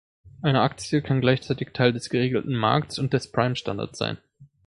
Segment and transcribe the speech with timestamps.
[0.41, 4.17] Eine Aktie kann gleichzeitig Teil des geregelten Markts und des Prime Standards sein.